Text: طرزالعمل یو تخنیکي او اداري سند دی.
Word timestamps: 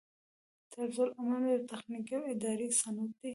طرزالعمل 0.73 1.43
یو 1.53 1.67
تخنیکي 1.71 2.13
او 2.17 2.23
اداري 2.33 2.67
سند 2.81 3.09
دی. 3.19 3.29